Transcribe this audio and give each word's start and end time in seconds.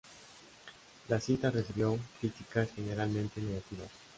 La 1.09 1.19
cinta 1.19 1.51
recibió 1.51 1.95
críticas 2.19 2.69
generalmente 2.75 3.39
negativas. 3.39 3.89